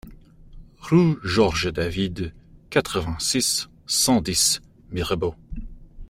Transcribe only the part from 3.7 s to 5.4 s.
cent dix Mirebeau